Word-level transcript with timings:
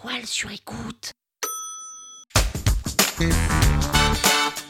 toile 0.00 0.26
sur 0.26 0.50
écoute. 0.52 1.12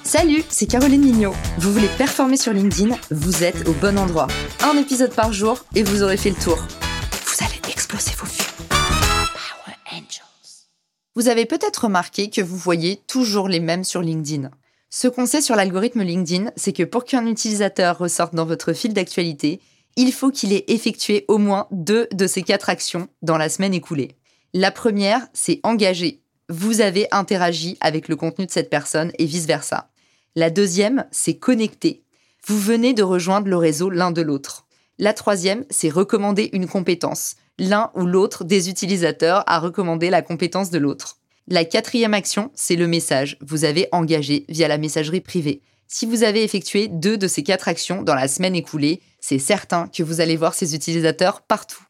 Salut, 0.03 0.43
c'est 0.49 0.67
Caroline 0.67 1.03
Mignot. 1.03 1.35
Vous 1.59 1.73
voulez 1.73 1.89
performer 1.99 2.37
sur 2.37 2.53
LinkedIn 2.53 2.97
Vous 3.11 3.45
êtes 3.45 3.69
au 3.69 3.73
bon 3.75 3.99
endroit. 3.99 4.29
Un 4.63 4.79
épisode 4.79 5.15
par 5.15 5.33
jour 5.33 5.65
et 5.75 5.83
vous 5.83 6.03
aurez 6.03 6.17
fait 6.17 6.31
le 6.31 6.37
tour. 6.37 6.57
Vous 6.57 7.45
allez 7.45 7.61
exploser 7.71 8.13
vos 8.17 8.27
vues. 8.27 8.39
Power 8.71 9.77
Angels. 9.93 10.69
Vous 11.15 11.29
avez 11.29 11.45
peut-être 11.45 11.85
remarqué 11.85 12.31
que 12.31 12.41
vous 12.41 12.57
voyez 12.57 13.03
toujours 13.07 13.49
les 13.49 13.61
mêmes 13.61 13.85
sur 13.85 14.01
LinkedIn. 14.01 14.51
Ce 14.89 15.09
qu'on 15.09 15.27
sait 15.27 15.43
sur 15.43 15.57
l'algorithme 15.57 16.03
LinkedIn, 16.03 16.53
c'est 16.57 16.73
que 16.73 16.85
pour 16.85 17.05
qu'un 17.05 17.27
utilisateur 17.27 17.99
ressorte 17.99 18.35
dans 18.35 18.47
votre 18.47 18.73
fil 18.73 18.95
d'actualité, 18.95 19.61
il 19.97 20.13
faut 20.13 20.31
qu'il 20.31 20.53
ait 20.55 20.65
effectué 20.69 21.27
au 21.29 21.37
moins 21.37 21.67
deux 21.71 22.09
de 22.13 22.27
ces 22.27 22.43
quatre 22.43 22.71
actions 22.71 23.09
dans 23.21 23.37
la 23.37 23.51
semaine 23.51 23.75
écoulée. 23.75 24.18
La 24.55 24.71
première, 24.71 25.27
c'est 25.35 25.61
engager. 25.63 26.23
Vous 26.49 26.81
avez 26.81 27.07
interagi 27.11 27.77
avec 27.83 28.09
le 28.09 28.17
contenu 28.17 28.47
de 28.47 28.51
cette 28.51 28.71
personne 28.71 29.13
et 29.19 29.27
vice-versa. 29.27 29.91
La 30.37 30.49
deuxième, 30.49 31.05
c'est 31.11 31.35
connecter. 31.35 32.03
Vous 32.47 32.59
venez 32.59 32.95
de 32.95 33.03
rejoindre 33.03 33.49
le 33.49 33.57
réseau 33.59 33.91
l'un 33.91 34.11
de 34.11 34.23
l'autre. 34.23 34.67
La 34.99 35.13
troisième, 35.13 35.67
c'est 35.69 35.91
recommander 35.91 36.49
une 36.55 36.67
compétence. 36.67 37.37
L'un 37.59 37.91
ou 37.95 38.07
l'autre 38.07 38.45
des 38.45 38.71
utilisateurs 38.71 39.45
a 39.47 39.59
recommandé 39.59 40.09
la 40.09 40.23
compétence 40.23 40.71
de 40.71 40.79
l'autre. 40.79 41.19
La 41.47 41.67
quatrième 41.67 42.15
action, 42.15 42.51
c'est 42.55 42.77
le 42.77 42.87
message. 42.87 43.37
Vous 43.43 43.65
avez 43.65 43.89
engagé 43.93 44.47
via 44.49 44.67
la 44.67 44.79
messagerie 44.79 45.21
privée. 45.21 45.61
Si 45.89 46.07
vous 46.07 46.23
avez 46.23 46.43
effectué 46.43 46.89
deux 46.89 47.19
de 47.19 47.29
ces 47.29 47.43
quatre 47.43 47.69
actions 47.69 48.03
dans 48.03 48.15
la 48.15 48.29
semaine 48.29 48.55
écoulée, 48.55 49.03
c'est 49.21 49.39
certain 49.39 49.89
que 49.89 50.03
vous 50.03 50.23
allez 50.23 50.37
voir 50.37 50.55
ces 50.55 50.75
utilisateurs 50.75 51.43
partout. 51.43 51.88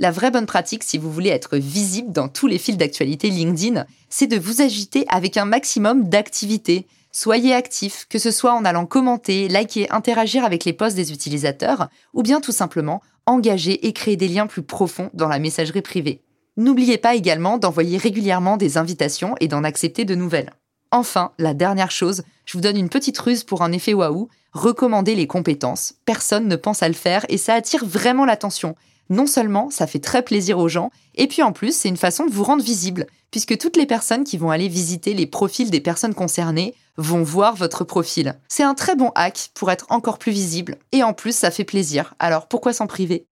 La 0.00 0.10
vraie 0.10 0.32
bonne 0.32 0.46
pratique, 0.46 0.82
si 0.82 0.98
vous 0.98 1.12
voulez 1.12 1.30
être 1.30 1.56
visible 1.56 2.10
dans 2.10 2.26
tous 2.26 2.48
les 2.48 2.58
fils 2.58 2.76
d'actualité 2.76 3.30
LinkedIn, 3.30 3.86
c'est 4.08 4.26
de 4.26 4.36
vous 4.36 4.60
agiter 4.60 5.04
avec 5.08 5.36
un 5.36 5.44
maximum 5.44 6.08
d'activités. 6.08 6.88
Soyez 7.12 7.54
actif, 7.54 8.06
que 8.10 8.18
ce 8.18 8.32
soit 8.32 8.54
en 8.54 8.64
allant 8.64 8.86
commenter, 8.86 9.46
liker, 9.46 9.88
interagir 9.92 10.44
avec 10.44 10.64
les 10.64 10.72
posts 10.72 10.96
des 10.96 11.12
utilisateurs, 11.12 11.88
ou 12.12 12.24
bien 12.24 12.40
tout 12.40 12.50
simplement 12.50 13.02
engager 13.26 13.86
et 13.86 13.92
créer 13.92 14.16
des 14.16 14.26
liens 14.26 14.48
plus 14.48 14.64
profonds 14.64 15.10
dans 15.14 15.28
la 15.28 15.38
messagerie 15.38 15.80
privée. 15.80 16.22
N'oubliez 16.56 16.98
pas 16.98 17.14
également 17.14 17.56
d'envoyer 17.56 17.96
régulièrement 17.96 18.56
des 18.56 18.78
invitations 18.78 19.36
et 19.38 19.46
d'en 19.46 19.62
accepter 19.62 20.04
de 20.04 20.16
nouvelles. 20.16 20.50
Enfin, 20.90 21.30
la 21.38 21.54
dernière 21.54 21.92
chose, 21.92 22.24
je 22.46 22.58
vous 22.58 22.62
donne 22.62 22.76
une 22.76 22.88
petite 22.88 23.18
ruse 23.18 23.44
pour 23.44 23.62
un 23.62 23.70
effet 23.70 23.94
waouh, 23.94 24.28
recommander 24.52 25.14
les 25.14 25.28
compétences. 25.28 25.94
Personne 26.04 26.48
ne 26.48 26.56
pense 26.56 26.82
à 26.82 26.88
le 26.88 26.94
faire 26.94 27.24
et 27.28 27.38
ça 27.38 27.54
attire 27.54 27.84
vraiment 27.84 28.24
l'attention. 28.24 28.74
Non 29.10 29.26
seulement 29.26 29.70
ça 29.70 29.86
fait 29.86 29.98
très 29.98 30.22
plaisir 30.22 30.58
aux 30.58 30.68
gens, 30.68 30.90
et 31.14 31.26
puis 31.26 31.42
en 31.42 31.52
plus 31.52 31.76
c'est 31.76 31.88
une 31.88 31.96
façon 31.96 32.26
de 32.26 32.32
vous 32.32 32.44
rendre 32.44 32.62
visible, 32.62 33.06
puisque 33.30 33.58
toutes 33.58 33.76
les 33.76 33.86
personnes 33.86 34.24
qui 34.24 34.38
vont 34.38 34.50
aller 34.50 34.68
visiter 34.68 35.14
les 35.14 35.26
profils 35.26 35.70
des 35.70 35.80
personnes 35.80 36.14
concernées 36.14 36.74
vont 36.96 37.22
voir 37.22 37.56
votre 37.56 37.84
profil. 37.84 38.38
C'est 38.48 38.62
un 38.62 38.74
très 38.74 38.96
bon 38.96 39.10
hack 39.14 39.50
pour 39.54 39.70
être 39.70 39.86
encore 39.90 40.18
plus 40.18 40.32
visible, 40.32 40.78
et 40.92 41.02
en 41.02 41.12
plus 41.12 41.36
ça 41.36 41.50
fait 41.50 41.64
plaisir, 41.64 42.14
alors 42.18 42.48
pourquoi 42.48 42.72
s'en 42.72 42.86
priver? 42.86 43.26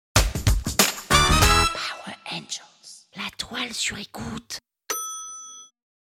Power 1.08 2.16
Angels. 2.32 3.06
La 3.16 3.30
toile 3.38 3.72
sur 3.72 3.98
écoute. 3.98 4.58